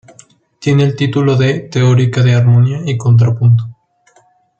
[0.57, 3.65] Tiene el título de "Teórica de armonía y contrapunto".